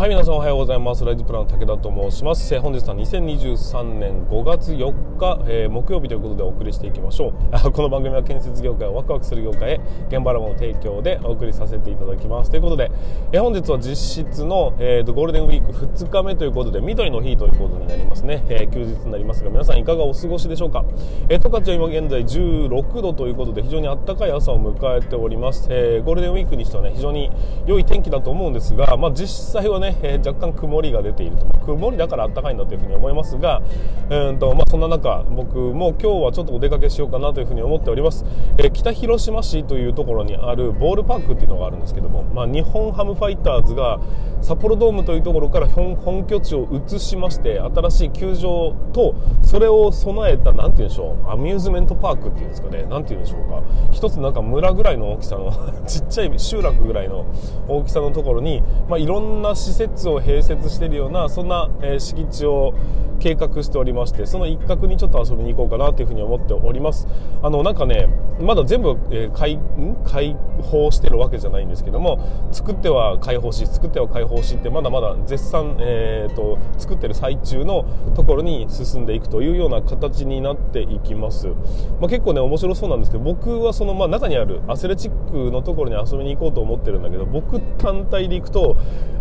[0.00, 1.04] はい皆さんおはようございます。
[1.04, 2.58] ライズプランの武田と申します。
[2.58, 7.34] 本日は2023年5月4日、えー、木曜日ということでお送りしていきましょう。
[7.70, 12.50] この番組は建設業界をワクワクする業界へ現場ラボの提供でお送りさせていただきます。
[12.50, 12.90] ということで、
[13.30, 20.82] えー、本日は実質の、えーと、ゴールデンウィーク2日目ということで緑の日ということになりますね、えー、休日になりますが皆さんいかがお過ごしでしょうか、
[21.28, 27.30] えー、十勝は今現在16度ということで非常に暖かい朝を迎えております、えー、ゴールデンウィークにしてはね非常に
[27.66, 33.62] 良い天気だと思うんですが、まあ、実際はね、えー、若干曇りが出ていると、曇りだから暖かいんだというふに思いますが、
[34.10, 38.24] うんとまあ、そんな中僕も今日はちょっとお出かけしようかなというふに思っております、
[38.58, 44.00] えー、北広島市というところにあるボールパークっていうのがあるんですけども、まあ、日本ハムファイターズが
[44.42, 52.86] 札幌ドームというところから本拠地を移しまして新しい球場とそれを備えた何て言うんでしょうアミューズメントパークっていうんですかね。
[52.88, 53.62] 何て言うんでしょうか。
[53.92, 55.52] 一つなんか村ぐらいの大きさの
[55.86, 57.26] ちっちゃい集落ぐらいの
[57.68, 62.74] 大きさのところに、まあ、いろんな施設施設を併設しているようなそんな、え、敷地を
[63.20, 67.06] 計画しておりましてその一角にちょっと遊びに行こうかなというふうに思っております。
[67.42, 68.08] あのなんかね
[68.40, 69.58] まだ全部、えー、開
[70.04, 88.76] 開放してるわけじゃないんですけども作っては開放し作っては開放しってまだまだ絶賛、えーと、作ってる最中のところに進んでいくというような形になっていきます、まあ、結構ね面白そうなんですけど僕はその、まあ、中にあるアスレチックのところに遊びに行こうと思ってるんだけど僕単体で行くと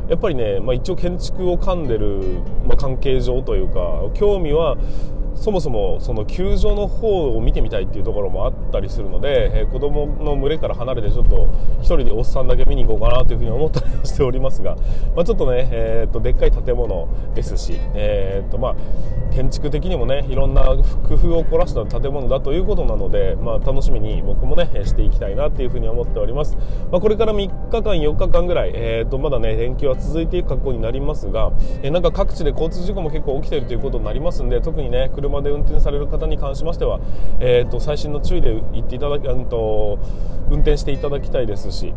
[0.09, 4.77] やっぱりね、まあ、一応建築を噛んでる、まあ、関係上というか興味は
[5.39, 11.47] そもそもその球場の方を見てみたいっていうところもあったりするので、えー、子供の群れから離れてちょっと
[11.79, 14.75] 1人でおっさんだけ見に行こうかなというふうに思ったりしておりますが、
[15.15, 18.75] まあ、ちょっとね、えー、とでっかい建物ですし、えーとまあ、
[19.33, 20.63] 建築的にもねいろんな
[21.07, 26.57] 工夫を凝らした建物だということなので、まあ、楽しみに僕もねしていきたいなっていうふうに思っております、
[26.91, 31.51] まあ、これから3日間4日間ぐらい、えー、とまだね連休は続いていく格好になりますが、
[31.81, 36.99] えー、なんか各地で交通事故も結構起きているということになりますんで特にね車車で運転される方に関しましては、
[37.39, 39.99] えーと、最新の注意で行っていただき、うんと、
[40.49, 41.93] 運転していただきたいですし。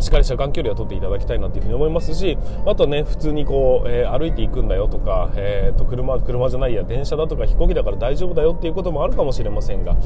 [0.00, 9.96] しっかり車間距離は取っていただきたいなというふに思いますし、あとね、普通にこう、えー、歩いていくんだよとか、えーと、車、車じゃないや、電車だとか飛行機だから大丈夫だよっていうこともあるかもしれませんが、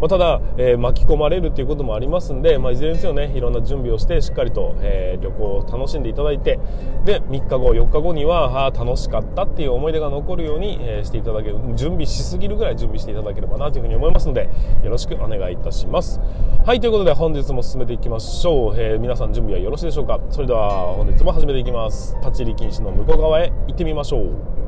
[0.00, 6.58] まあ、ただ、えー、巻き込まれるということもありますんで、まあ、いずれにせよねいろんな準備をしてしっかりと、えー、旅行を楽しんでいただいて
[7.04, 14.48] で3日後4日後にはあ楽しかったっていう思い出が残るように、えー、していただける準備しすぎるぐらい準備していただければなというふうに思いますので
[14.82, 16.20] よろしくお願いいたします。
[16.64, 20.20] はいということで本日も進めていきましょう、え皆さん準備はよろしいでしょうか？
[20.30, 22.16] それでは本日も始めていきます。
[22.20, 24.59] 立ち入り禁止の向こう側へ行ってみましょう。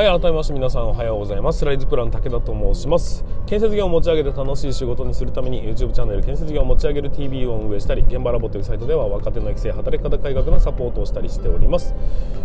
[0.00, 1.62] はい改めまして皆さんおはようございます。
[1.62, 3.22] ライズプラン武田と申します。
[3.44, 11.94] 建設業を持ち上げて楽しい仕事にするために YouTube チャンネル建設業を持ち上げる TV を運営したり現場ラボというサイトでは若手の育成働き方改革のサポートをしたりしております、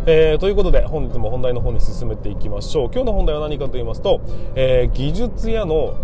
[0.06, 2.90] えー、ということで本日も本題の方に進めていきましょう。
[2.92, 4.20] 今日の本題は何かと言いますと、
[4.56, 5.96] えー、技術屋の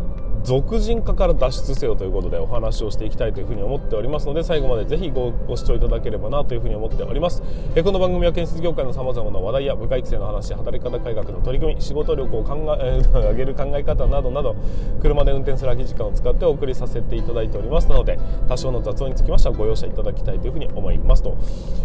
[0.44, 7.44] 俗人化から脱出せよということでお話をしていきたいというふうに思っておりますので最後までぜひごご視聴いただければなというふうに思っております。
[7.76, 14.56] えこの番組は建設業界のさまざまな話題や部下育成の話働き方改革の取り組み仕事力を考え 上げる考え方などなど
[15.02, 21.36] 車で運転する空き時間を使ってお送りさせていただいておりますなので多少の雑音につきましてはご容赦いただきたいというふうに思いますと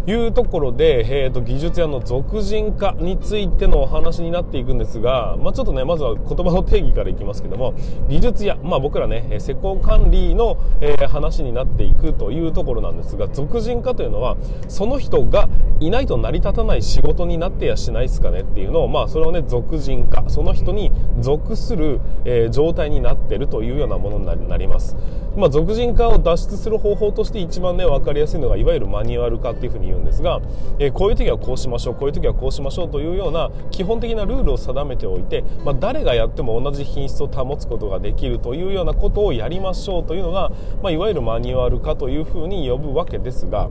[0.07, 7.75] いうところで、えーと、技術屋の俗人化についてのお話になっていくんですが、まあ、ちょっとねまずは言葉の定義からいきますけども
[8.09, 14.37] 技術や、まあ、僕らね施工管理の、えー、話になっていくというところなんですが俗人化というのは
[14.69, 15.49] その人が
[15.81, 20.91] いないと成り立たない仕事になってやしないですかねっていうのを、まあ、それをね俗人化その人に
[21.21, 24.97] 属する、えー、状態になっているというようなものになります、
[25.37, 30.41] まあ、俗人化を脱出する方法として一番ね分かりやすいのがいわゆるマニュアル化っていうふうに言うんですが、
[30.79, 40.51] えー、こういう時はこうしましょうこういう時はこうしましょうというような基本的なルールを定めておいて、まあ、誰がやっても同じ品質を保つことができるというようなことをやりましょうというのが、
[40.83, 43.69] まあ、いわゆるマニュアル化というふうに呼ぶわけですが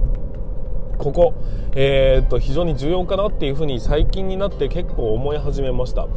[0.97, 1.33] ここ、
[1.75, 6.05] えー、っと非常に重要かなっていうふうに最近になって結構思い始めました。
[6.05, 6.07] っ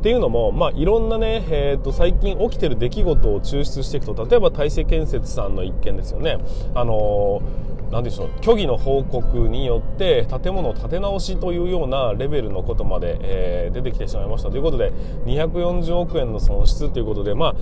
[0.00, 6.38] ていうのも、まあ、いろんなね、えー、っと最近起きてる出来事を抽出していくと例えば大成建設さんの一件ですよね。
[6.74, 7.42] あの
[7.90, 14.50] 何でしょう虚偽の報告によって建物を建て直しというようなレベルのことまで、えー、出てきてしまいました。
[14.50, 14.92] ということで
[15.26, 17.54] 240億円の損失ということで、まあ、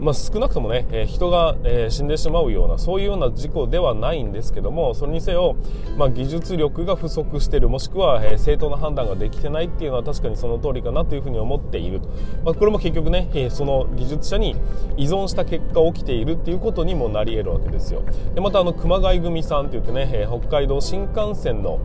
[0.00, 5.56] まあ、少なくともね、えー、人が、えー、死んでしまうようなそういうような事故ではないんですけどもそれにせよ、
[5.96, 12.00] まあ、技術力が不足しているもしくは、え正当な判断ができてないっていうのは確かにその通りかなというふうに思っている、
[12.44, 14.56] まあ、これも結局ね、えその技術者に
[14.96, 18.02] 依存した結果起きているっていうことにもなり得るわけですよ。
[18.34, 21.80] でまたあの熊谷組さんって言ってね、え北海道新幹線の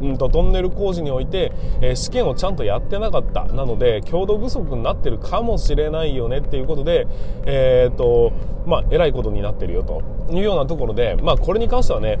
[0.00, 3.44] うんとトンネル工事において、えー、試験をちゃんとやってなかった。
[3.46, 6.38] なので強度不足になってるかもしれないよね。
[6.38, 7.06] っていうことで
[7.46, 8.32] えー、っと
[8.66, 12.18] まあえらいことになってるよというようなところでまあこれに関してはね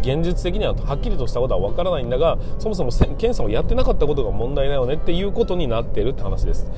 [0.00, 6.70] 現実的にははっきりとしたことは分からないんだがそもそも検査をやってなかったことが問題だよねっていうことになっているって話です。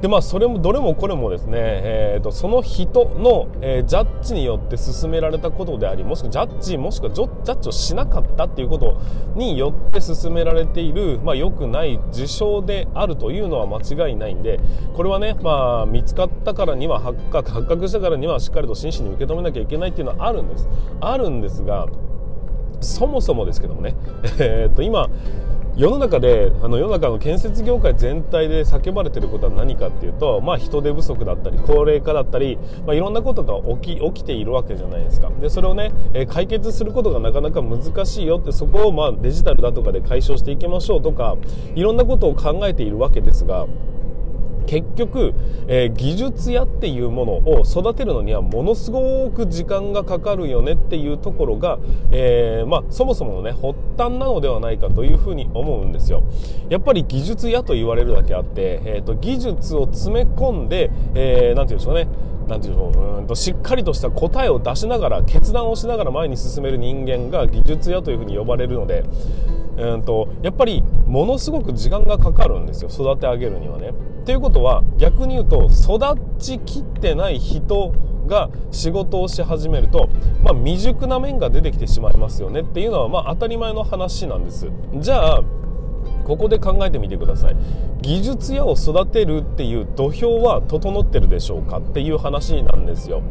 [0.00, 9.00] でまあそれもどれもこれもですね、えーと、その人の、えー、ジャッジによって進められたことでありもしくはジャッジもしくはジャッジをしなかったっていうこと
[9.34, 14.60] によって進められている、まあ、良くない事象であるというのは間違いないんで
[14.94, 20.68] これはね、まあ、見つかったからには発覚発覚したからにはしっかりと真摯に受け止めなきゃいけないっていうのはあるんです。
[21.00, 21.86] あるんですが
[22.80, 23.94] そもそもですけどもね、
[24.38, 25.08] えー、っと今
[25.78, 35.30] 世の中であの世の中の建設業界全体で叫ばれてることは何かっていうと、まあ、人手不足だったり高齢化だったり、まあ、いろんなことが起き起きているわけじゃないですか。
[35.40, 41.36] でそれをね、え解決することがなかなか難しいよってそこをまあデジタルだとかで解消していきましょうとか
[41.76, 43.68] いろんなことを考えているわけですが
[44.68, 45.34] 結局、
[45.66, 51.78] えー、技術屋っていうものを育てるのにはものすごく時間がかかるよねっていうところが、
[52.12, 56.22] えー、まあ、そもそものね発端なのではないかというふうに思うんですよ。
[56.68, 62.06] やっぱり技術屋と言われるだけあって、えーと、技術を詰め込んで何、えー、て言うんでしょうね。
[62.46, 63.20] なんていうのう。
[63.22, 69.04] んとしっかりとした答えを出しながら決断をしながら前に進める人間が技術屋というふうに呼ばれるので
[69.78, 73.92] うんとやっぱりものすごく時間がかかるんですよ育て上げるにはね。
[74.24, 77.94] ということは逆に言うと育ちきってない人
[78.26, 80.10] が仕事をし始めると、
[80.44, 84.68] まあ、未熟な面が出てきてしまいますよねっていうのはまあ当たり前の話なんです。
[84.96, 85.42] じゃあ
[86.28, 87.56] ここで考えてみてください。
[88.02, 93.22] 技術屋を育てるっていう土俵は整ってるでしょうかっていう話なんですよ。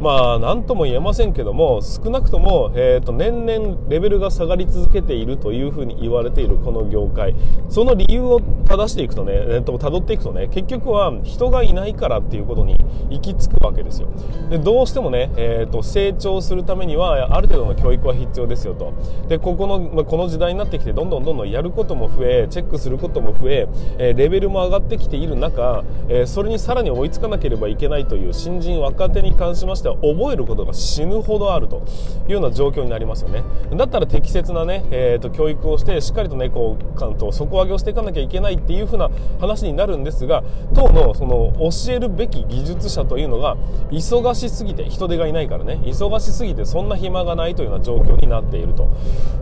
[0.00, 7.34] まあ何とも言えませんけども少なくとも、えーと、年々レベルが下がり続けているというふうに言われているこの業界。
[7.70, 12.76] その理由を正していくとね、えーと、辿っていくとね結局は人がいないからっていうことに
[13.08, 14.08] 行き着くわけですよ。
[14.50, 18.92] でどうしてもね、えーと、成長するためにはある程度の教育は必要ですよと。
[19.28, 31.82] でここの、まあ、この時代になってきてどんどんどんどんやることも増えチェックすることも増ええレベルも上がってきている中、えそれにさらに追いつかなければいけないという新人若手に関しましては覚えることが死ぬほどあると
[32.26, 33.42] いうような状況になりますよね。
[33.76, 39.10] だったら適切なね、えーと、教育をしてしっかりとねこう関東底上げをしていかなきゃいけないっていう風な
[39.40, 40.42] 話になるんですが
[40.74, 43.56] 当のその教えるべき技術者というのが
[43.90, 45.80] 忙しすぎて人手がいないからね。
[45.84, 48.86] 忙しすぎてそんな暇がないというような状況になっていると、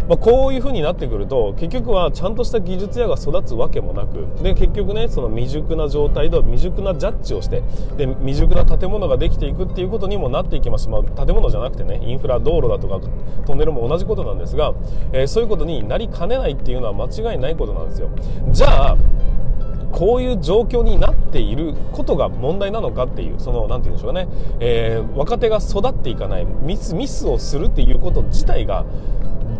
[0.08, 7.62] まあ、こういう風になってくると結局はちゃんとした技術術屋が育つわけもなくで結局ねその未熟な状態で未熟なジャッジをして
[7.96, 13.00] で未熟な建物ができていくっていうことにもなっていきますまあ、建物じゃなくてねインフラ道路だとか
[13.46, 14.74] トンネルも同じことなんですが、
[15.12, 18.10] えー、そういうことになりかねないっていうのは間違いないことなんですよ。
[18.50, 18.96] じゃあ
[19.92, 24.26] こういう状況になっていることが問題なのかっていうその何て言うんでしょうね、
[24.58, 28.86] えー、若手が育っていかないミスミスをするっていうこと自体が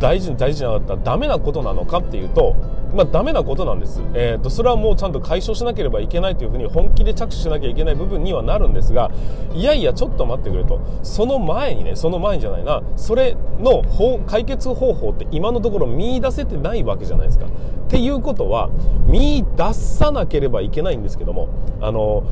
[0.02, 2.56] 大事に大事じゃなかったらダメなことなのかっていうと
[2.94, 9.10] まあ、ダメなことなんです、えーと、それはもうちゃんと解消しなければいけないというふうに本気で着手しなきゃいけない部分にはなるんですが
[9.54, 10.80] いやいやちょっと待ってくれと。
[11.02, 12.82] その前にねその前じゃないな。
[12.96, 13.82] それの
[14.26, 17.46] 解決方法って今のところ見出せてないわけじゃないですか。
[17.46, 17.48] っ
[17.88, 18.68] ていうことは
[19.06, 21.48] 見出さなければいけないんですけども
[21.80, 22.24] あの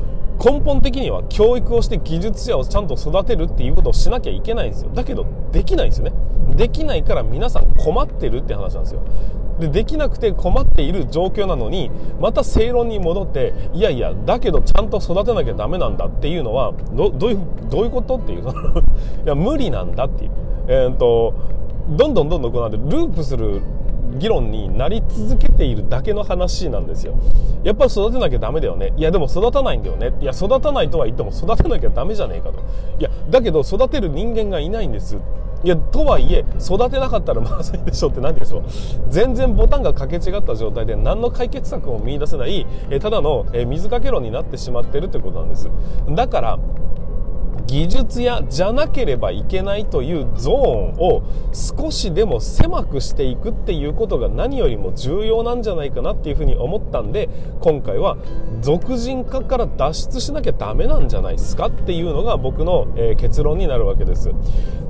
[0.43, 4.91] 根本的には教育をして技術者をちゃんと育てるっていうことをしなきゃいけないんですよ。
[4.91, 6.13] だけどできないんですよね。
[6.55, 9.03] できないから皆さん困ってるって話なんですよ。
[9.59, 18.41] でできなくて困っている状況なのにまた正論に戻っていやいやだけどちゃんと育てなきゃダメなんだっていうのはどういうどういうことっていう。
[19.23, 20.31] いや無理なんだっていう、
[20.67, 21.33] えー、っと
[21.89, 23.61] どんどんどんどんこうなってループする
[24.17, 27.15] 議論になり続けているだけの話なんですよ。
[27.63, 28.93] やっぱり育てなきゃダメだよね。
[28.97, 30.13] いやでも育たないんだよね。
[30.19, 32.59] いや育たないとは言っても育てなきゃダメじゃねえかと。
[32.99, 35.17] いやだけど育てる人間がいないんです。
[35.63, 38.63] いやとはいえ育てなかったらまずいでしょって何でしょう。
[39.09, 45.69] 全然ボタンが掛け違った状態で何の解決策も見出せないえただのえ水かけ論になってしまってるということなんです。
[46.09, 46.59] だから
[47.67, 57.29] 技術屋じゃなければいけないというゾーンを少しでも狭くしていくっていうことが何よりも重要なんじゃないかなっていうふうに思ったんで
[57.61, 58.17] 今回は
[58.61, 64.31] 俗人化から脱出しなきゃダメなんじゃないですかっていうのが僕の、えー、結論になるわけです。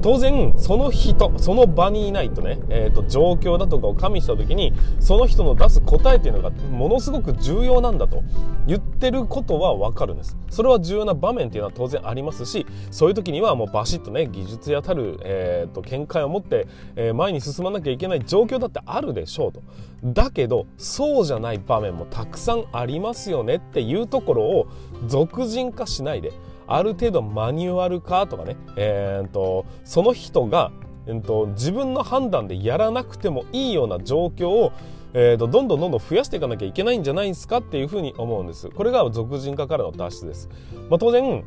[0.02, 8.24] 当然その人その場にいないとね、えーと、状況だとかを加味した時にその人の出す答えっていうのがものすごく重要なんだと
[8.66, 10.38] 言ってることはわかるんです。
[10.50, 19.62] それは重要な場面っていうのは当然ありますしそういう時にはもうバシッとね技術やたる、えーと、見解を持って、えー、前に進まなきゃいけない状況だってあるでしょうと
[20.04, 24.68] だけどそうじゃない場面もたくさんありますよねっていうところを
[25.08, 26.32] 俗人化しないで
[26.68, 30.72] ある程度マニュアル化とかね、えーと、その人が、
[31.06, 34.72] えーと、自分の判断でやらなくてもいいような状況を
[35.14, 38.70] えーと、どんどんどんどん増やしていかなきゃいけないんじゃないですかっていうふうに思うんです。
[38.70, 40.50] これが俗人化からの脱出です。
[40.90, 41.44] まあ、当然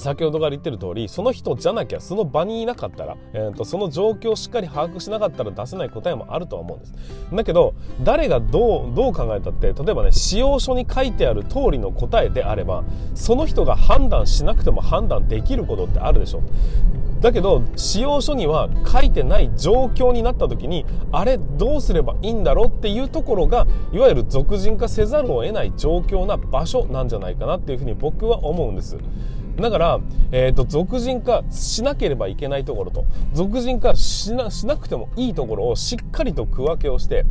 [0.00, 6.94] 先ほどから言ってる通りその人じゃなきゃその場にいなかったら、えーと、その状況をしっかり把握しなかったら出せない答えもあるとは思うんです
[7.32, 16.42] だけど誰がどうどう考えたって例えばね使用書に書いてある通りの答えであればその人が判断しなくても判断できることってあるでしょ
[17.20, 28.96] だけど使用書には書いてない状況になった時にあれどうすればいいんだろうっていうところがいわゆる俗人化せざるを得ない状況な場所なんじゃないかなっていうふうに僕は思うんです。
[29.56, 30.00] だから、
[30.32, 37.24] えーと、俗人化しなければいけないところと俗人化しなしなくてもいいところをしっかりと区分けをして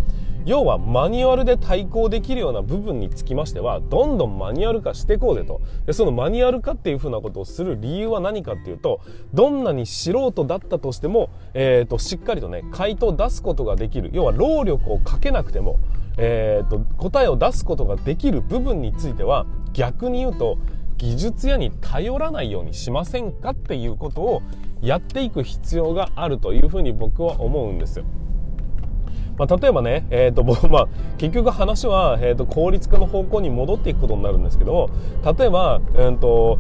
[0.46, 5.62] 要はマニュアルで対抗できるような部分につきましてはどんどんマニュアル化していこうぜと。
[5.86, 9.02] でそのマニュアル化っていうふうなことをする理由は何かっていうと
[9.34, 14.10] どんなに素人だったとしても、えーと、しっかりとね回答を出すことができる。
[14.14, 15.78] 要は労力をかけなくても、
[16.18, 20.58] えーと答えを出すことができる部分については逆に言うと
[21.00, 24.44] 技術屋に頼らないようにしませんかっていうことを
[24.82, 28.06] やっていく必要があるというふうに僕は思うんですよ。
[29.38, 30.88] まあ、例えばね、えーとまあ、
[31.18, 34.90] 結局話は、えーと、効率化の方向に戻っていくことになるんですけど
[35.24, 36.60] 例えば、えーと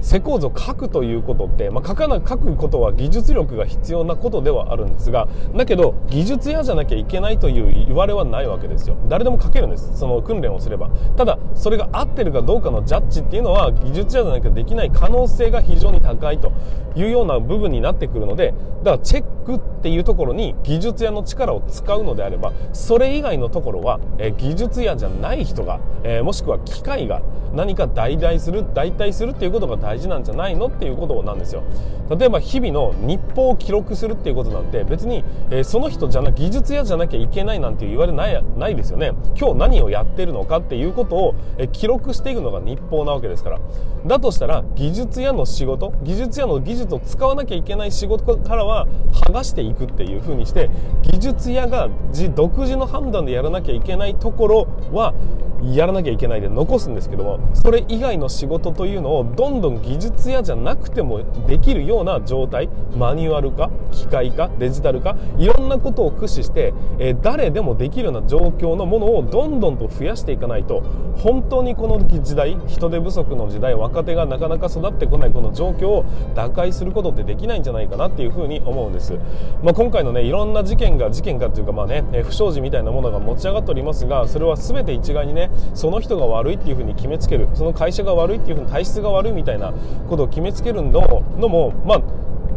[0.00, 8.96] 施工図を書くということって、まあ、書かな書くことは技術力が必要なことではあるんですがだけど技術屋じゃなきゃいけないという言われはないわけですよ。
[9.08, 9.96] 誰でも書けるんです。
[9.96, 10.90] その訓練をすれば。
[11.16, 16.52] ただそれが合ってるかどうかのジャッジっていうのは技術屋じゃなきゃできない可能性が非常に高いと
[16.94, 27.22] いうような部分になってくるのでだからチェックっていうところに技術屋の力を使うのであればそれ以外のところは、えー、技術屋じゃない人が、えー、もしくは機械が
[27.54, 31.62] 何か代替する代替するっていうことが大事なんじゃないのっていうことなんですよ。
[32.10, 39.12] 例えば日々の日報を記録するっていうことなんて別に、えー、その人じゃな技術屋じゃなきゃいけないなんて言われないないですよね。
[39.38, 43.60] 今日何をやってるのかっていうことを、えー、記録していくのが日報なわけですから。
[44.06, 50.70] だとしたら技術屋の仕事技術屋の技術を使わなきゃいけない仕事からは剥していくっていう風にして
[51.02, 55.14] 技術屋が自独自の判断でやらなきゃいけないところは
[55.62, 70.82] やらなきゃいけないで残すんですけどもそれ以外の仕事というのをどんどん技術屋じゃなくてもできるような状態マニュアル化機械化デジタル化いろんなことを駆使して、え、誰でもできるような状況のものをどんどんと増やしていかないと
[71.16, 79.18] 本当にこの時代人手不足の時代若手がなかなか育ってこないこの状況を打開することってできないんじゃないかなっていうふうに思うんです、
[79.62, 87.48] まあ、今回のねいろんな事件が事件かというかまあね不祥事みたいなものが持ち上がっておりますがそれは全て一概にねその人が悪いっていうふうに決めつける。
[87.54, 89.72] その会社が悪いっていうふうに体質が悪いみたいな
[90.08, 92.02] ことを決めつけるののもまあ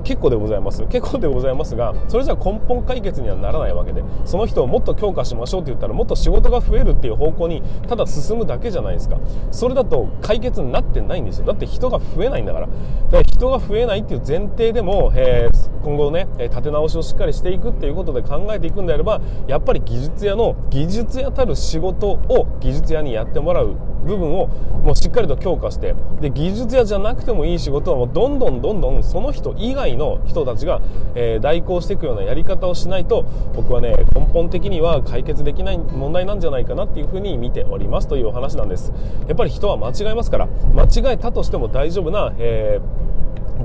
[0.10, 0.84] 結構でございます。
[0.88, 9.20] 結構でございますがそれじゃ根本解決にはならないわけでその人をもっと強化しましょうって言ったらもっと仕事が増えるっていう方向にただ進むだけじゃないですか。
[9.52, 11.46] それだと解決になってないんですよ。
[11.46, 12.66] だって人が増えないんだから。
[12.66, 23.89] だから人が増えないっていう前提でも、えー、今後ね立て直しをしっかりしていくっていうことで考えていくんであればやっぱり技術屋の技術屋たる仕事を技術屋にやってもらう。
[24.06, 24.48] 部分を
[24.84, 30.82] もうしっかりと強化してで技術屋じゃなくてもいい仕事はもうどんどんどんどんその人以外の人たちが、
[31.16, 38.94] えー、代行していくようなやり方をしないと僕はね根本的には解決できない問題なんじゃないかなっていうふうに見ておりますというお話なんです。
[39.28, 43.10] やっぱり人は間違えますから間違えたとしても大丈夫な、えー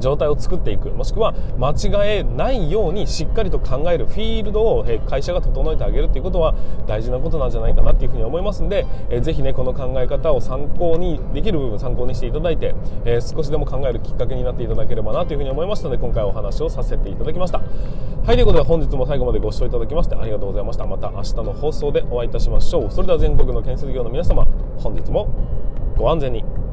[0.00, 6.54] 状態を作っていくもしくは間違えないようにしっかりと考えるフィールドを会社が整えてあげるということは
[6.86, 12.74] 大事なことなんじゃないかなというふうに思いますんで、えー、ぜひねこの考え方を参考にできる部分参考にしていただいて、
[13.04, 17.58] えー、少しでも考えるきっかけになっていただければなというふうに思いましたので今回お話をさせていただきました。
[17.58, 20.86] はいということで本日も最後までご視聴いただきましてありがとうございました。
[20.86, 22.90] また明日の放送でお会いいたしましょう。
[22.90, 24.44] それでは全国の建設業の皆様
[24.78, 25.28] 本日も
[25.96, 26.63] ご安全に。